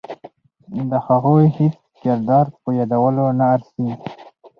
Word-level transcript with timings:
د 0.89 0.91
هغوی 1.07 1.45
هیڅ 1.57 1.75
کردار 2.03 2.45
په 2.61 2.69
یادولو 2.79 3.25
نه 3.37 3.45
ارزي. 3.53 3.89